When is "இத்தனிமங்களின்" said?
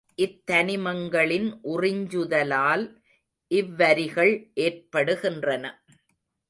0.17-1.49